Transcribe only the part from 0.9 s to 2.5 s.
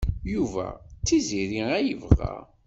Tiziri ay yebɣa.